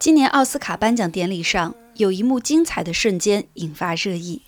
[0.00, 4.40] 今年奥斯卡颁奖典礼上，有一幕精彩的瞬间引发热议，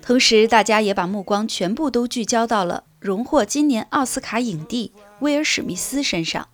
[0.00, 6.46] 同时大家也把目光全部都聚焦到了荣获今年奥斯卡影帝威尔史密斯身上。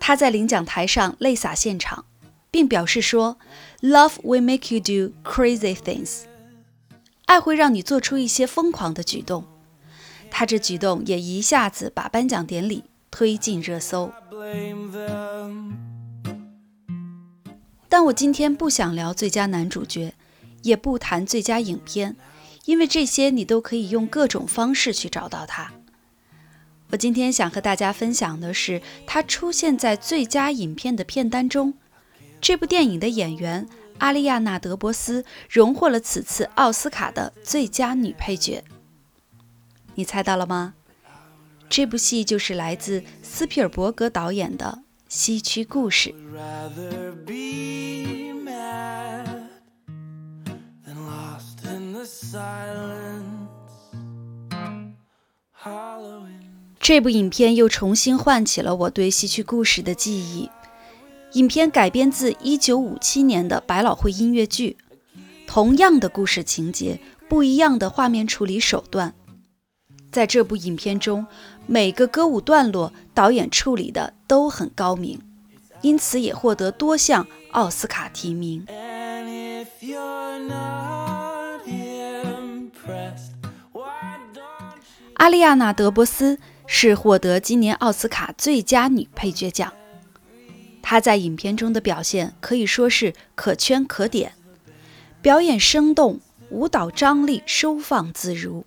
[0.00, 2.06] 他在领奖台上泪洒现场，
[2.50, 3.36] 并表示说
[3.82, 6.22] ：“Love will make you do crazy things。”
[7.26, 9.44] 爱会让你做出一些疯狂的举动。
[10.30, 12.84] 他这举动也一下子把颁奖典礼
[13.14, 14.12] 推进热搜。
[17.88, 20.12] 但我今天不想聊最佳男主角，
[20.62, 22.16] 也不谈最佳影片，
[22.64, 25.72] 因为这些你都可以用各种方式去找到它。
[26.90, 31.74] 我今天想和大家分享的是，他出现在最佳影片的片单中。
[32.40, 33.68] 这部电影的演员
[33.98, 38.64] 阿丽亚娜·德伯斯荣获了此次奥斯卡的最佳女配角。
[39.94, 40.74] 你猜到了吗？
[41.68, 46.10] 这部戏就是来自斯皮尔伯格导演的《西区故事》。
[56.78, 60.50] 这部影片又重新唤起了我对戏曲故事的记忆。
[61.32, 64.76] 影片改编自1957年的百老汇音乐剧，
[65.46, 69.14] 同样的故事情节，不一样的画面处理手段。
[70.12, 71.26] 在这部影片中，
[71.66, 75.20] 每个歌舞段落导演处理的都很高明，
[75.80, 78.66] 因此也获得多项奥斯卡提名。
[85.14, 89.72] 阿丽亚娜·德伯斯是获得今年奥斯卡最佳女配角奖。
[90.82, 94.34] 她在影片中的表现可以说是可圈可点，
[95.22, 98.66] 表演生动，舞蹈张力收放自如，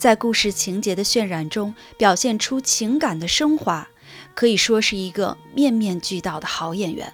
[0.00, 3.86] 在故事情节的渲染中表现出情感的升华，
[4.34, 7.12] 可以说是一个面面俱到的好演员。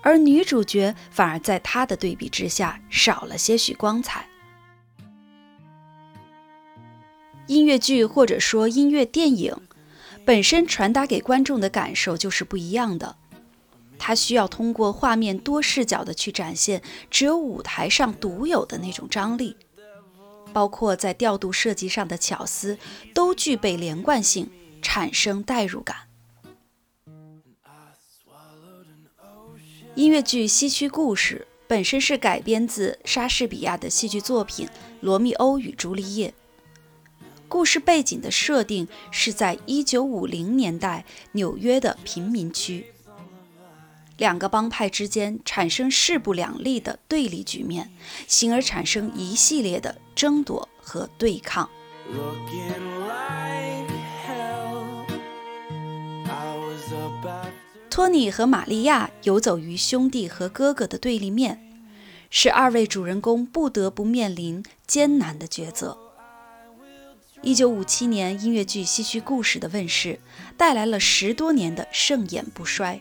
[0.00, 4.26] 而女主角反而在她的对比之下少了些许光彩。
[7.46, 9.54] 音乐剧或者说音乐电影
[10.24, 13.16] 本身传达给观众的感受就是不一样的，
[13.98, 19.54] 它需要通过画面多视角的去展现只有舞台上独有的那种张力，
[20.52, 22.78] 包括在调度设计上的巧思
[23.14, 24.50] 都具备连贯性，
[24.82, 25.96] 产生代入感。
[29.96, 34.66] 音乐剧《西区故事》本身是改编自莎士比亚的戏剧作品
[35.00, 36.28] 《罗密欧与朱丽叶》。
[37.48, 42.86] 故事背景的设定是在1950年代纽约的贫民区，
[44.16, 47.90] 两个帮派之间产生势不两立的对立局面，
[48.28, 51.70] 进而产生一系列的争夺和对抗。
[57.88, 61.58] 托尼和玛利亚游走于兄弟和哥哥的对立面，
[62.28, 65.96] 是二位主人公不得不面临艰难的抉择。
[67.40, 70.20] 一九五七年，音乐剧《西区故事》的问世，
[70.58, 73.00] 带来了十多年的盛演不衰，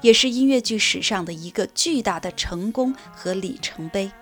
[0.00, 4.12] 也是音乐剧史上的一个巨大的成功和里程碑。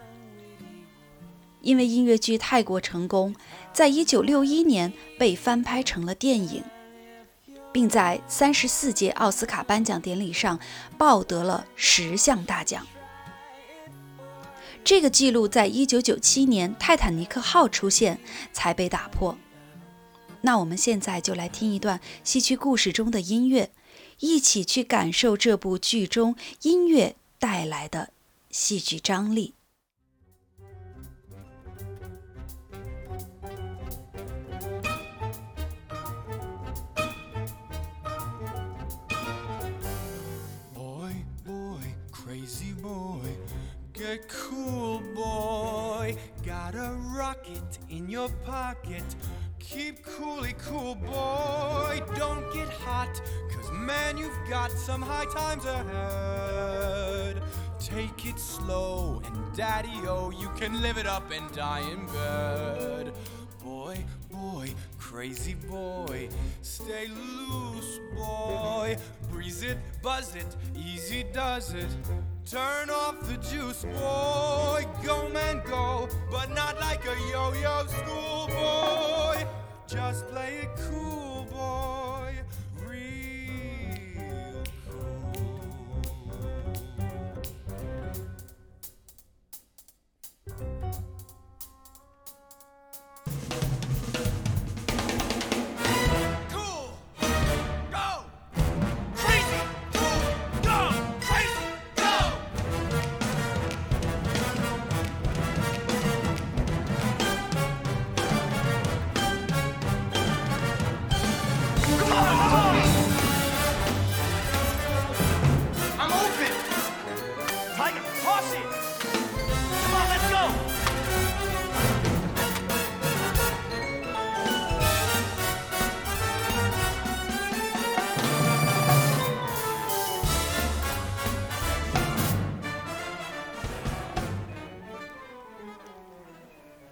[1.68, 3.36] 因为音乐剧太过成功，
[3.74, 6.64] 在一九六一年被翻拍成了电影，
[7.70, 10.58] 并在三十四届奥斯卡颁奖典礼上
[10.96, 12.86] 抱得了十项大奖。
[14.82, 18.18] 这个记录在一九九七年泰坦尼克号出现
[18.50, 19.36] 才被打破。
[20.40, 23.72] 那我们现在就来听一段戏曲故事中的音乐，
[24.20, 28.14] 一起去感受这部剧中音乐带来的
[28.48, 29.57] 戏剧张力。
[47.28, 49.08] Rocket in your pocket.
[49.58, 52.00] Keep coolly eh, cool, boy.
[52.16, 53.20] Don't get hot,
[53.52, 57.42] cause man, you've got some high times ahead.
[57.78, 63.12] Take it slow, and daddy, oh, you can live it up and die in bed.
[63.62, 63.96] Boy,
[64.30, 66.28] boy, crazy boy.
[66.62, 68.96] Stay loose, boy.
[69.30, 71.92] Breeze it, buzz it, easy does it.
[72.50, 74.86] Turn off the juice, boy.
[75.04, 78.97] Go, man, go, but not like a yo yo schoolboy.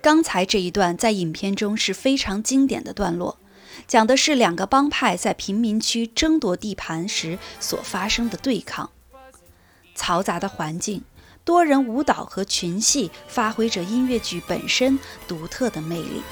[0.06, 3.40] 刚才这一段在影片中是非常经典的段落，
[3.88, 8.92] 讲的是两个帮派在贫民区争夺地盘时所发生的对抗。
[9.96, 11.02] 嘈杂的环境、
[11.44, 16.22] 多人舞蹈和群戏，发挥着音乐剧本身独特的魅力。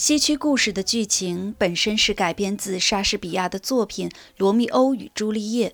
[0.00, 4.08] 西区故事的剧情本身是改编自莎士比亚的作品
[4.38, 5.68] 《罗密欧与朱丽叶》。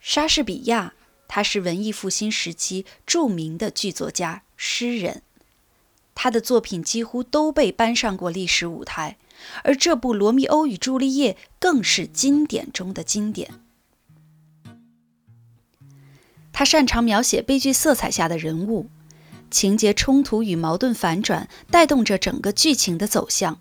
[0.00, 0.92] 莎士比亚，
[1.28, 5.22] 他是文艺复兴时期著名的剧作家、诗人，
[6.16, 9.16] 他的作品几乎都被搬上过历史舞台，
[9.62, 13.52] 而这部《罗密欧与朱丽叶》更是经典中的经典。
[16.52, 18.90] 他擅长描写悲剧色彩下的人物。
[19.50, 23.60] 情节冲突与矛盾反转，带动着整个剧情的走向。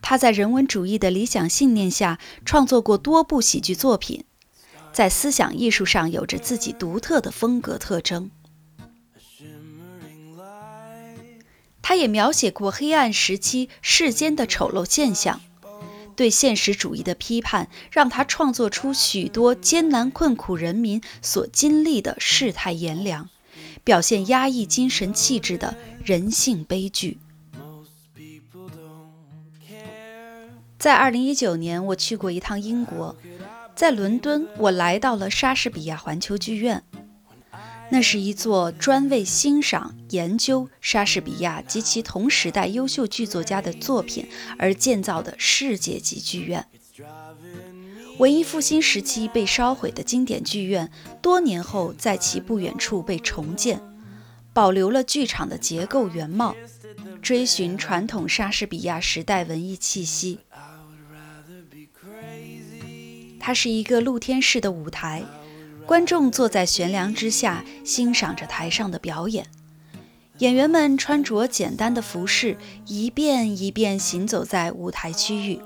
[0.00, 4.24] 他在人文主义的理想信念下创作过多部喜剧作品，
[4.92, 8.30] 在思想艺术上有着自己独特的风格特征。
[11.82, 15.40] 他也描写过黑暗时期世间的丑陋现象，
[16.14, 23.30] 对现实主义的批判，让他创作出许多艰难困苦人民所经历的世态炎凉。
[23.88, 25.74] 表现压抑精神气质的
[26.04, 27.16] 人性悲剧。
[30.78, 33.16] 在二零一九年，我去过一趟英国，
[33.74, 36.84] 在伦敦，我来到了莎士比亚环球剧院。
[37.88, 46.66] 那是一座专为欣赏、研究莎士比亚及其同时代优秀剧作家的作品而建造的世界级剧院。
[48.18, 50.90] 文艺复兴时期被烧毁的经典剧院，
[51.22, 53.80] 多年后在其不远处被重建，
[54.52, 56.56] 保留了剧场的结构原貌，
[57.22, 60.40] 追寻传统莎士比亚时代文艺气息。
[63.38, 65.22] 它是一个露天式的舞台，
[65.86, 69.46] 观众坐在悬梁之下，欣赏着台上的表演。
[70.38, 72.56] 演员们穿着简单的服饰，
[72.86, 75.60] 一遍一遍行走在舞台区域。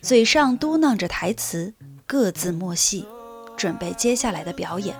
[0.00, 1.74] 嘴上嘟囔着台词，
[2.06, 3.04] 各自默戏，
[3.56, 4.96] 准备接下来的表演。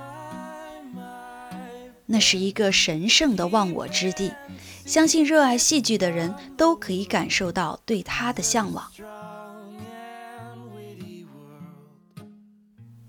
[2.07, 4.33] 那是一个神圣的忘我之地，
[4.85, 8.91] 相信热爱戏剧的人都可以感受到对它的向往。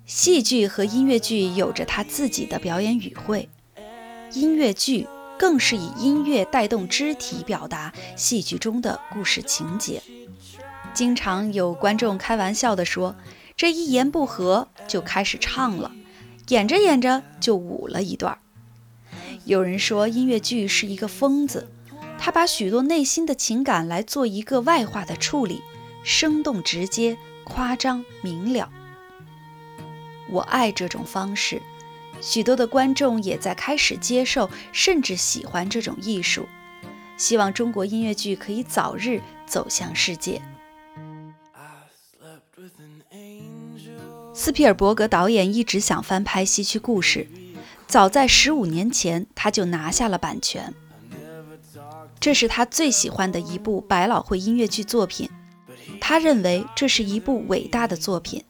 [0.05, 3.49] 戏剧和音乐剧有着它自己的表演语汇，
[4.33, 5.07] 音乐剧
[5.39, 10.01] 更是以音乐带动肢体表达戏剧中的故事情节。
[10.99, 13.15] 经常有观众开玩笑地说
[13.55, 15.93] ：“这一言不合就开始唱了，
[16.49, 18.37] 演着演着就舞了一段。”
[19.45, 21.69] 有人说音乐剧是一个疯子，
[22.19, 25.61] 他把许多内心的情感来做一个外化的处理，
[26.03, 28.69] 生动直接、夸张明了。
[30.29, 31.61] 我爱这种方式，
[32.19, 36.45] 许多的观众也在开始接受，甚至喜欢这种艺术。
[37.15, 40.41] 希望中国音乐剧可以早日走向世界。
[44.39, 47.27] 斯皮尔伯格导演一直想翻拍《西区故事》，
[47.87, 50.73] 早在十五年前他就拿下了版权。
[52.21, 55.29] 这是他最喜欢的一部百老汇音乐剧作品，
[55.99, 58.41] 他认为这是一部伟大的作品，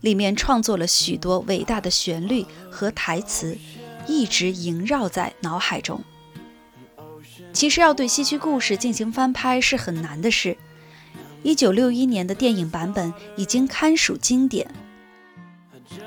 [0.00, 3.56] 里面创作了许多伟大的旋律和台词，
[4.08, 6.02] 一直萦绕在脑海中。
[7.52, 10.56] 其实要对《西区故事》进行翻拍是很难的事。
[11.44, 14.68] 一九六一年的电影版本已经堪属经典。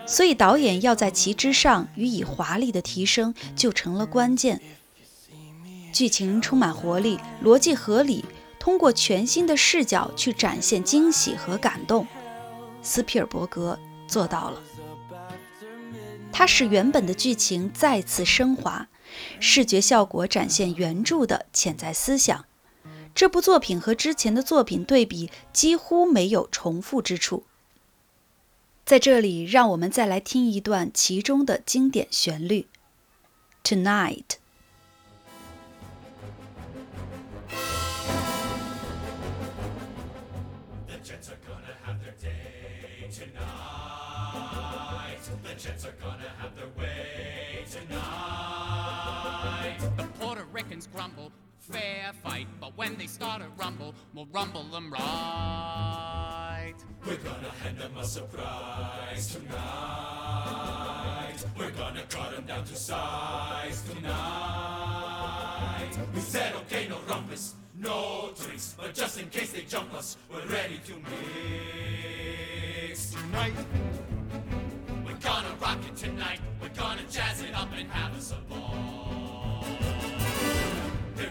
[0.06, 4.62] 所以导演要在其之上予以华丽的提升，就成了关键。
[5.92, 8.26] 剧情充满活力，逻辑合理，
[8.60, 12.08] 通过全新的视角去展现惊喜和感动。
[12.82, 14.62] 斯皮尔伯格做到了，
[16.32, 18.88] 他使原本的剧情再次升华，
[19.40, 22.46] 视觉效果展现原著的潜在思想。
[23.14, 27.44] 这部作品和之前的作品对比，几乎没有重复之处。
[28.86, 32.68] 在这里，让我们再来听一段其中的经典旋律，
[33.68, 34.26] 《Tonight》。
[51.72, 52.48] Fair fight.
[52.60, 56.74] But when they start a rumble, we'll rumble them right.
[57.06, 59.54] We're gonna hand them a surprise tonight.
[61.58, 64.14] We're gonna cut them down to size tonight.
[66.14, 68.76] We said, okay, no rumpus, no drinks.
[68.78, 70.94] But just in case they jump us, we're ready to
[72.90, 73.56] mix tonight.
[75.06, 76.40] We're gonna rock it tonight.
[76.62, 78.93] We're gonna jazz it up and have us a ball.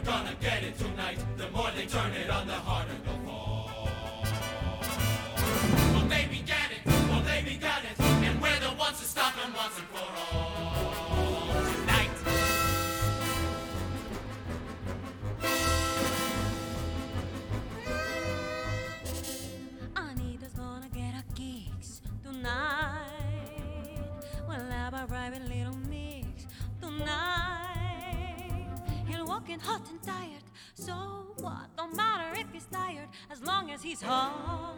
[0.04, 1.18] Gonna get it tonight.
[1.36, 3.21] The more they turn it on, the harder they'll
[29.48, 30.92] In hot and tired, so
[31.38, 31.76] what?
[31.76, 34.76] Don't matter if he's tired, as long as he's hot.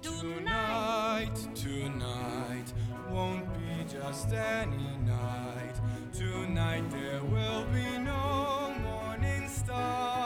[0.00, 2.72] Tonight, tonight
[3.10, 5.74] won't be just any night.
[6.14, 10.17] Tonight there will be no morning star.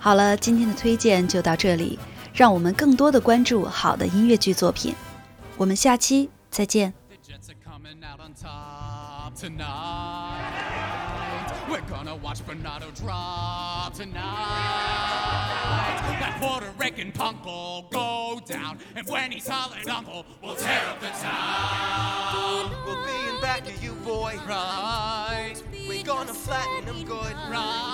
[0.00, 1.98] 好了，今天的推荐就到这里，
[2.32, 4.94] 让我们更多的关注好的音乐剧作品。
[5.56, 6.94] 我们下期再见。
[11.68, 14.14] We're gonna watch Bernardo drop tonight.
[16.18, 20.98] That Puerto Rican punk will go down, and when he's hollered uncle, we'll tear up
[21.00, 22.70] the town.
[22.86, 24.38] We'll be in back of you, boy.
[24.48, 27.36] Right, We're gonna flatten them good.
[27.50, 27.87] right.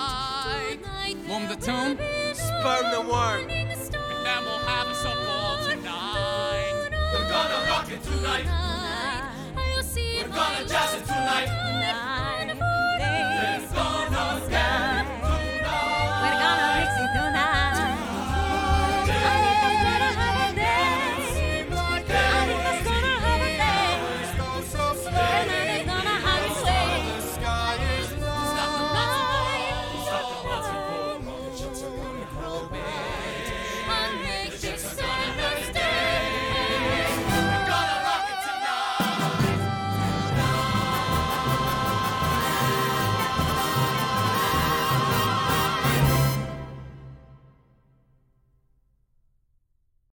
[1.27, 1.97] Boom the tune,
[2.33, 3.49] Sperm the worm.
[3.49, 6.89] and then we'll have us a ball tonight.
[7.13, 8.45] We're gonna rock it tonight.
[9.55, 11.49] We're gonna jazz it tonight.
[12.99, 14.64] There's gonna get